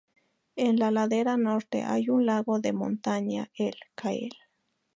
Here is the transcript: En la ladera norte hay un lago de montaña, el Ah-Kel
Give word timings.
En 0.55 0.77
la 0.79 0.89
ladera 0.89 1.37
norte 1.37 1.83
hay 1.83 2.09
un 2.09 2.25
lago 2.25 2.57
de 2.59 2.73
montaña, 2.73 3.51
el 3.53 3.75
Ah-Kel 3.95 4.31